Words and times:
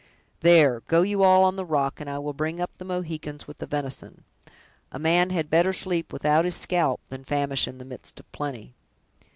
There, 0.39 0.79
go 0.87 1.03
you 1.03 1.21
all 1.21 1.43
on 1.43 1.57
the 1.57 1.63
rock, 1.63 1.99
and 2.01 2.09
I 2.09 2.17
will 2.17 2.33
bring 2.33 2.59
up 2.59 2.71
the 2.79 2.85
Mohicans 2.85 3.45
with 3.47 3.59
the 3.59 3.67
venison. 3.67 4.23
A 4.91 4.97
man 4.97 5.29
had 5.29 5.47
better 5.47 5.71
sleep 5.73 6.11
without 6.11 6.43
his 6.43 6.55
scalp, 6.55 7.01
than 7.09 7.23
famish 7.23 7.67
in 7.67 7.77
the 7.77 7.85
midst 7.85 8.19
of 8.19 8.31
plenty." 8.31 8.73